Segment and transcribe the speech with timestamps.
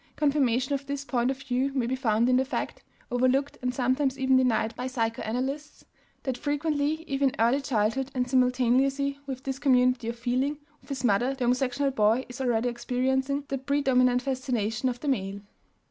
[0.15, 4.17] Confirmation of this point of view may be found in the fact overlooked and sometimes
[4.17, 5.85] even denied by psychoanalysts
[6.23, 11.03] that frequently, even in early childhood and simultaneously with this community of feeling with his
[11.03, 15.39] mother, the homosexual boy is already experiencing the predominant fascination of the male.